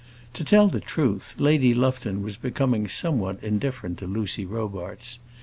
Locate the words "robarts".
4.47-5.19